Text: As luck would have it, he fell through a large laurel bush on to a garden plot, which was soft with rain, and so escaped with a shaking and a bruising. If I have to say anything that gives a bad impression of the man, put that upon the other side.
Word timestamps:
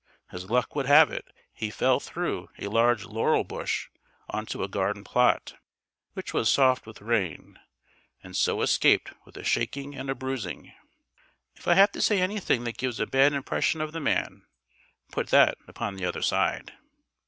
As 0.31 0.49
luck 0.49 0.73
would 0.75 0.87
have 0.87 1.11
it, 1.11 1.31
he 1.53 1.69
fell 1.69 1.99
through 1.99 2.49
a 2.57 2.69
large 2.69 3.05
laurel 3.05 3.43
bush 3.43 3.87
on 4.31 4.47
to 4.47 4.63
a 4.63 4.67
garden 4.67 5.03
plot, 5.03 5.57
which 6.13 6.33
was 6.33 6.51
soft 6.51 6.87
with 6.87 7.03
rain, 7.03 7.59
and 8.23 8.35
so 8.35 8.63
escaped 8.63 9.13
with 9.27 9.37
a 9.37 9.43
shaking 9.43 9.93
and 9.93 10.09
a 10.09 10.15
bruising. 10.15 10.73
If 11.55 11.67
I 11.67 11.75
have 11.75 11.91
to 11.91 12.01
say 12.01 12.19
anything 12.19 12.63
that 12.63 12.79
gives 12.79 12.99
a 12.99 13.05
bad 13.05 13.33
impression 13.33 13.79
of 13.79 13.91
the 13.91 14.01
man, 14.01 14.47
put 15.11 15.27
that 15.27 15.59
upon 15.67 15.97
the 15.97 16.05
other 16.05 16.23
side. 16.23 16.73